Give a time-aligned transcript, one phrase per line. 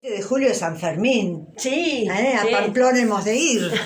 [0.00, 1.48] de julio de San Fermín.
[1.56, 2.06] Sí.
[2.08, 2.34] ¿Eh?
[2.36, 2.48] A sí.
[2.52, 3.70] Pamplona hemos de ir.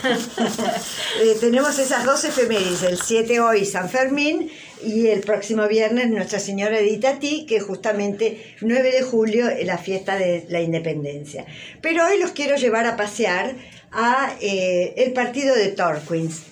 [1.23, 4.51] Eh, tenemos esas dos efemérides, el 7 hoy San Fermín
[4.83, 9.67] y el próximo viernes Nuestra Señora de Itatí, que es justamente 9 de julio, es
[9.67, 11.45] la fiesta de la independencia.
[11.81, 13.55] Pero hoy los quiero llevar a pasear
[13.93, 16.43] a eh, el partido de Torquins.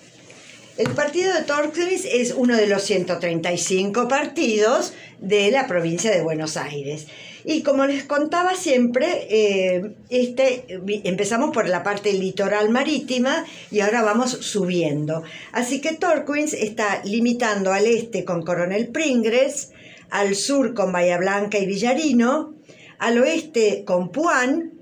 [0.77, 6.57] El partido de Torquins es uno de los 135 partidos de la provincia de Buenos
[6.57, 7.07] Aires.
[7.45, 10.65] Y como les contaba siempre, eh, este,
[11.05, 15.23] empezamos por la parte litoral marítima y ahora vamos subiendo.
[15.53, 19.73] Así que Torquins está limitando al este con Coronel Pringles,
[20.11, 22.55] al sur con Bahía Blanca y Villarino,
[22.99, 24.73] al oeste con Puan,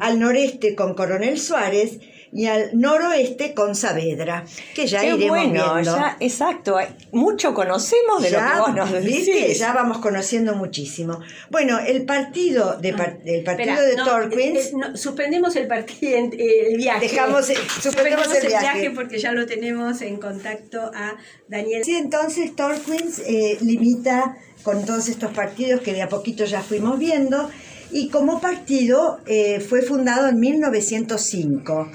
[0.00, 1.98] al noreste con Coronel Suárez
[2.34, 5.82] y al noroeste con Saavedra, que ya Qué iremos bueno, viendo.
[5.96, 6.76] ya, exacto.
[7.12, 9.32] Mucho conocemos de lo que vos nos ¿viste?
[9.34, 9.58] decís.
[9.58, 11.20] Ya vamos conociendo muchísimo.
[11.50, 15.54] Bueno, el partido de par- el partido Espera, de no, Torquins eh, eh, no, suspendemos
[15.56, 17.06] el partido, el viaje.
[17.08, 18.90] Dejamos- eh, suspendemos el viaje.
[18.92, 21.16] porque ya lo tenemos en contacto a
[21.48, 21.84] Daniel.
[21.84, 26.98] Sí, entonces Torquins eh, limita con todos estos partidos que de a poquito ya fuimos
[26.98, 27.50] viendo
[27.90, 31.90] y como partido eh, fue fundado en 1905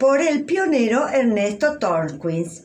[0.00, 2.64] por el pionero Ernesto Torquins.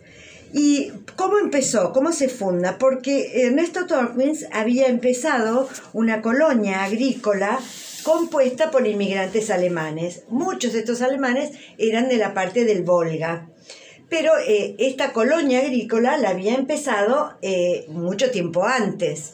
[0.54, 1.92] ¿Y cómo empezó?
[1.92, 2.78] ¿Cómo se funda?
[2.80, 7.60] Porque Ernesto Torquins había empezado una colonia agrícola
[8.04, 10.24] compuesta por inmigrantes alemanes.
[10.30, 13.50] Muchos de estos alemanes eran de la parte del Volga.
[14.08, 19.34] Pero eh, esta colonia agrícola la había empezado eh, mucho tiempo antes.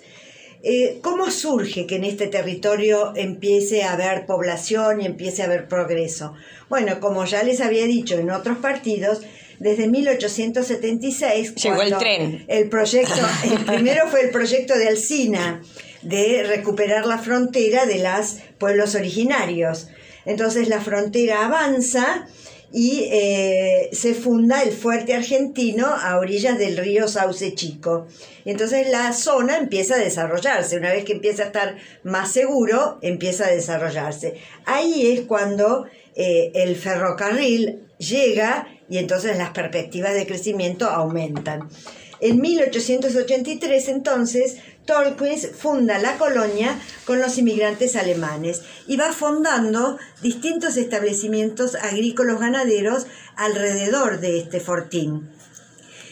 [0.64, 5.68] Eh, ¿Cómo surge que en este territorio empiece a haber población y empiece a haber
[5.68, 6.34] progreso?
[6.70, 9.22] Bueno, como ya les había dicho en otros partidos,
[9.60, 11.56] desde 1876...
[11.56, 12.46] Llegó el tren.
[12.48, 15.62] El proyecto, el primero fue el proyecto de Alsina,
[16.04, 19.88] de recuperar la frontera de los pueblos originarios.
[20.26, 22.28] Entonces la frontera avanza
[22.74, 28.08] y eh, se funda el fuerte argentino a orillas del río Sauce Chico.
[28.46, 30.78] Y entonces la zona empieza a desarrollarse.
[30.78, 34.36] Una vez que empieza a estar más seguro, empieza a desarrollarse.
[34.66, 41.70] Ahí es cuando eh, el ferrocarril llega y entonces las perspectivas de crecimiento aumentan.
[42.20, 50.78] En 1883 entonces Torquins funda la colonia con los inmigrantes alemanes y va fundando distintos
[50.78, 53.06] establecimientos agrícolas ganaderos
[53.36, 55.30] alrededor de este fortín.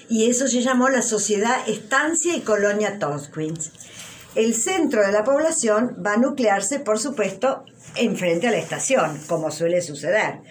[0.08, 3.72] Y eso se llamó la Sociedad Estancia y Colonia Torquins.
[4.36, 7.66] El centro de la población va a nuclearse, por supuesto,
[7.96, 10.42] enfrente a la estación, como suele suceder.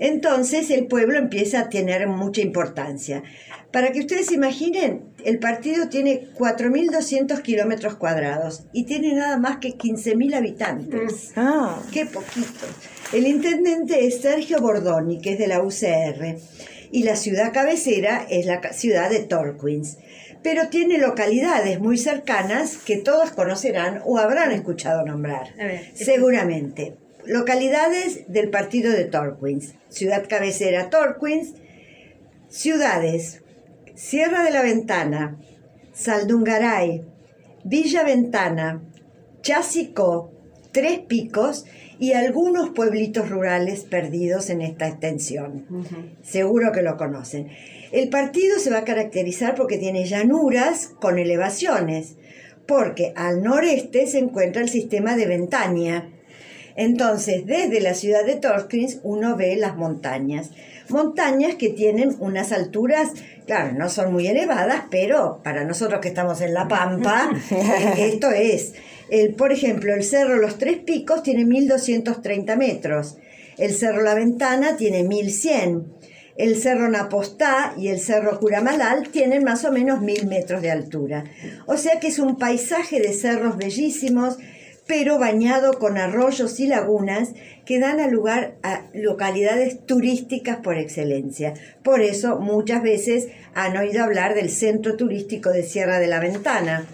[0.00, 3.22] Entonces el pueblo empieza a tener mucha importancia.
[3.70, 9.58] Para que ustedes se imaginen, el partido tiene 4.200 kilómetros cuadrados y tiene nada más
[9.58, 11.32] que 15.000 habitantes.
[11.36, 12.66] Ah, Qué poquito.
[13.12, 16.38] El intendente es Sergio Bordoni, que es de la UCR,
[16.90, 19.98] y la ciudad cabecera es la ciudad de Torquins.
[20.42, 25.54] Pero tiene localidades muy cercanas que todos conocerán o habrán escuchado nombrar.
[25.56, 26.96] Ver, Seguramente.
[27.30, 29.74] Localidades del partido de Torquins.
[29.88, 31.54] Ciudad cabecera Torquins.
[32.48, 33.42] Ciudades.
[33.94, 35.38] Sierra de la Ventana.
[35.92, 37.04] Saldungaray.
[37.62, 38.82] Villa Ventana.
[39.42, 40.32] Chasicó.
[40.72, 41.66] Tres Picos
[42.00, 45.66] y algunos pueblitos rurales perdidos en esta extensión.
[46.24, 47.50] Seguro que lo conocen.
[47.92, 52.16] El partido se va a caracterizar porque tiene llanuras con elevaciones,
[52.66, 56.08] porque al noreste se encuentra el sistema de Ventania.
[56.80, 60.48] Entonces, desde la ciudad de Torquins uno ve las montañas.
[60.88, 63.10] Montañas que tienen unas alturas,
[63.44, 68.30] claro, no son muy elevadas, pero para nosotros que estamos en La Pampa, eh, esto
[68.30, 68.72] es.
[69.10, 73.18] El, por ejemplo, el cerro Los Tres Picos tiene 1230 metros.
[73.58, 75.84] El cerro La Ventana tiene 1100.
[76.38, 81.24] El cerro Napostá y el cerro Curamalal tienen más o menos 1000 metros de altura.
[81.66, 84.38] O sea que es un paisaje de cerros bellísimos,
[84.90, 87.28] pero bañado con arroyos y lagunas
[87.64, 91.54] que dan a lugar a localidades turísticas por excelencia.
[91.84, 96.86] Por eso muchas veces han oído hablar del centro turístico de Sierra de la Ventana.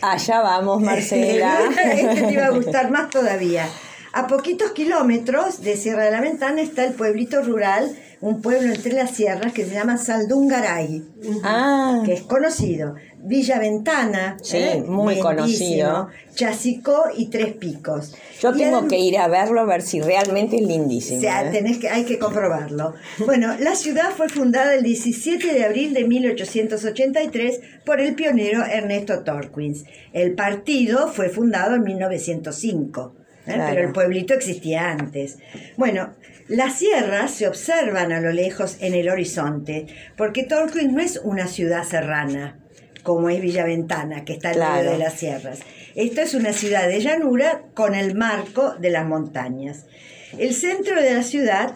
[0.00, 1.58] allá vamos, Marcela.
[1.92, 3.66] este te iba a gustar más todavía.
[4.16, 7.90] A poquitos kilómetros de Sierra de la Ventana está el pueblito rural,
[8.20, 11.02] un pueblo entre las sierras que se llama Saldungaray,
[11.42, 12.94] ah, que es conocido.
[13.18, 14.84] Villa Ventana, Sí, ¿eh?
[14.86, 16.10] muy conocido.
[16.32, 18.14] Chasicó y Tres Picos.
[18.40, 21.20] yo Y tengo que ir a verlo a ver si realmente es o lindísimo.
[21.20, 21.50] sea, ¿eh?
[21.50, 22.94] tenés que, hay que comprobarlo.
[23.26, 29.24] Bueno, la ciudad fue fundada el 17 de abril de 1883 por el pionero Ernesto
[29.24, 29.84] Torquins.
[30.12, 33.23] El partido fue fundado en 1905.
[33.46, 33.54] ¿Eh?
[33.54, 33.74] Claro.
[33.74, 35.38] pero el pueblito existía antes.
[35.76, 36.14] Bueno,
[36.48, 39.86] las sierras se observan a lo lejos en el horizonte,
[40.16, 42.58] porque Torquín no es una ciudad serrana,
[43.02, 44.76] como es Villaventana, que está Claro.
[44.76, 45.60] medio de las sierras.
[45.94, 49.86] Esta es una ciudad de llanura con el marco de las montañas.
[50.38, 51.74] El centro de la ciudad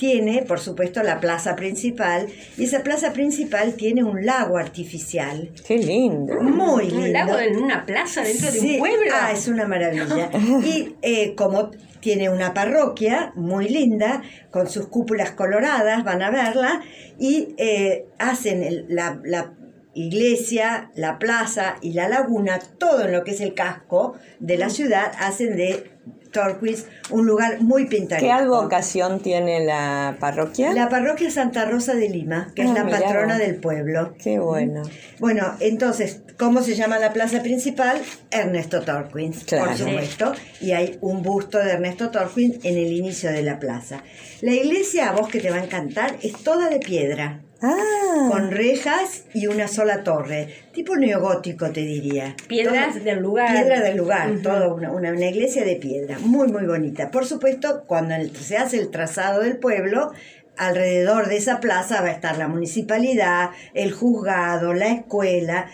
[0.00, 2.26] tiene, por supuesto, la plaza principal,
[2.56, 5.50] y esa plaza principal tiene un lago artificial.
[5.66, 6.40] Qué lindo.
[6.40, 7.02] Muy lindo.
[7.04, 9.12] Un lago en una plaza dentro de Sí, un pueblo.
[9.12, 10.30] Ah, es una maravilla.
[10.64, 11.70] Y eh, como
[12.00, 16.80] tiene una parroquia muy linda, con sus cúpulas coloradas, van a verla,
[17.18, 19.52] y eh, hacen el- la, la
[19.92, 24.70] iglesia, la plaza y la laguna, todo en lo que es el casco de la
[24.70, 25.90] ciudad, hacen de
[26.32, 28.26] Torquís un lugar muy pintoresco.
[28.26, 30.72] ¿Qué advocación tiene la parroquia?
[30.72, 34.14] La parroquia Santa Rosa de Lima, que es Ah, la mirá patrona del pueblo.
[34.22, 34.82] Qué bueno.
[35.18, 38.00] Bueno, entonces, ¿cómo se llama la plaza principal?
[38.30, 39.66] Ernesto Torquins, Claro.
[39.66, 40.32] por supuesto.
[40.60, 44.02] Y hay un busto de Ernesto Torquins en el inicio de la plaza.
[44.40, 48.50] La iglesia, a vos que te va a encantar, es toda de piedra, Ah, con
[48.50, 50.48] rejas y una sola torre.
[50.72, 52.34] Tipo neogótico, te diría.
[52.48, 53.52] Piedras Todo- del lugar.
[53.52, 54.42] Piedra del lugar, Ujú.
[54.42, 57.10] toda una, una, una iglesia de piedra, muy, muy bonita.
[57.10, 60.12] Por supuesto, cuando el- se hace el trazado del pueblo,
[60.56, 65.66] alrededor de esa plaza va a estar la municipalidad, el juzgado, la escuela.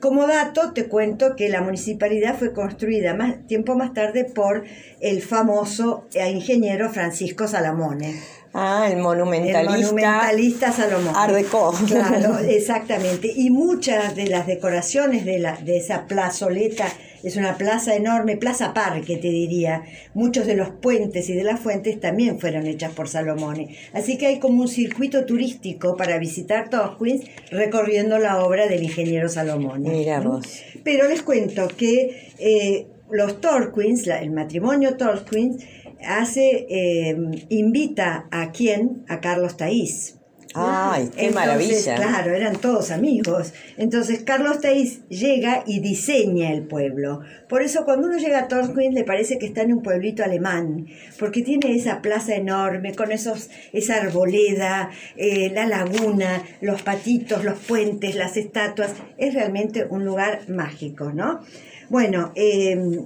[0.00, 4.64] Como dato, te cuento que la municipalidad fue construida más tiempo más tarde por
[5.00, 8.14] el famoso eh, ingeniero Francisco Salamone.
[8.58, 9.70] Ah, el El monumentalista.
[9.70, 11.14] monumentalista Salomón.
[11.14, 11.72] Art Deco.
[11.86, 13.32] Claro, exactamente.
[13.34, 16.86] Y muchas de las decoraciones de, la, de esa plazoleta,
[17.22, 19.82] es una plaza enorme, plaza parque te diría.
[20.14, 23.76] Muchos de los puentes y de las fuentes también fueron hechas por Salomone.
[23.92, 29.28] Así que hay como un circuito turístico para visitar Torquins recorriendo la obra del ingeniero
[29.28, 29.90] Salomone.
[29.90, 30.46] Mira vos.
[30.84, 35.64] Pero les cuento que eh, los Torquins, el matrimonio Torquins,
[36.06, 37.16] hace, eh,
[37.48, 39.04] invita a quién?
[39.08, 40.18] A Carlos Taís.
[40.54, 41.94] Ay, qué Entonces, maravilla.
[41.96, 43.52] Claro, eran todos amigos.
[43.76, 47.20] Entonces Carlos Taís llega y diseña el pueblo.
[47.48, 50.86] Por eso cuando uno llega a Torquín le parece que está en un pueblito alemán,
[51.18, 57.58] porque tiene esa plaza enorme con esos, esa arboleda, eh, la laguna, los patitos, los
[57.58, 58.92] puentes, las estatuas.
[59.18, 61.40] Es realmente un lugar mágico, ¿no?
[61.90, 63.00] Bueno, eh,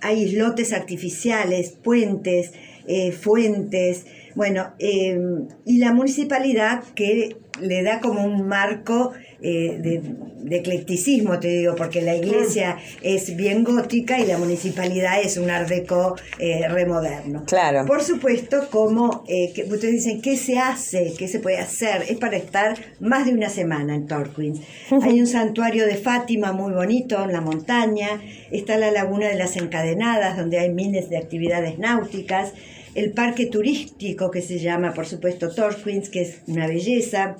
[0.00, 2.52] hay islotes artificiales, puentes,
[2.86, 5.18] eh, fuentes, bueno, eh,
[5.64, 10.02] y la municipalidad que le da como un marco eh, de,
[10.38, 15.50] de eclecticismo, te digo, porque la iglesia es bien gótica y la municipalidad es un
[15.50, 17.44] art deco eh, remoderno.
[17.44, 17.84] Claro.
[17.86, 21.12] Por supuesto, como eh, que ustedes dicen, ¿qué se hace?
[21.18, 22.04] ¿Qué se puede hacer?
[22.08, 24.60] Es para estar más de una semana en Torquín.
[25.02, 29.56] Hay un santuario de Fátima muy bonito en la montaña, está la laguna de las
[29.56, 32.52] encadenadas, donde hay miles de actividades náuticas,
[32.96, 37.36] el parque turístico que se llama, por supuesto, Torquins, que es una belleza,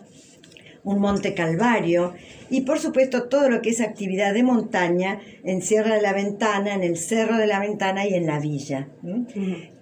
[0.84, 2.14] un monte calvario
[2.48, 6.74] y por supuesto todo lo que es actividad de montaña en Sierra de la Ventana,
[6.74, 8.88] en el Cerro de la Ventana y en la villa.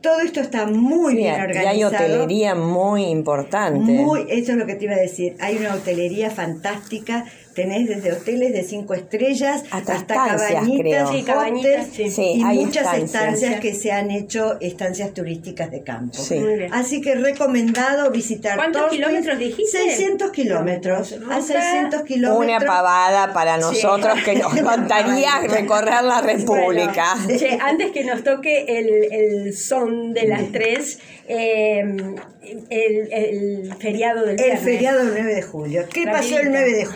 [0.05, 1.69] Todo esto está muy Sí, bien y organizado.
[1.71, 3.91] hay hotelería muy importante.
[3.91, 5.35] Muy, eso es lo que te iba a decir.
[5.41, 7.25] Hay una hotelería fantástica.
[7.55, 11.13] Tenés desde hoteles de cinco estrellas Hasta hasta, cabañitas, creo.
[11.13, 12.11] Sí, cabañitas, hostels sí.
[12.11, 13.15] Sí, y hay muchas estancias.
[13.15, 16.15] estancias que se han hecho estancias turísticas de campo.
[16.19, 16.45] Sí.
[16.73, 19.03] Así que recomendado visitar ¿Cuántos Torquín.
[19.03, 19.79] kilómetros dijiste?
[19.79, 21.13] 600 kilómetros.
[21.13, 21.41] A Ruta.
[21.43, 22.45] 600 kilómetros.
[22.45, 27.15] Una pavada para nosotros que nos encantaría recorrer la República.
[27.23, 30.99] Bueno, che, antes que nos toque el, el son de las tres,
[31.29, 31.81] eh,
[32.71, 34.63] el, el feriado del El viernes.
[34.63, 35.85] feriado del 9 de julio.
[35.93, 36.51] ¿Qué pasó el Rapidito.
[36.51, 36.93] 9 de julio?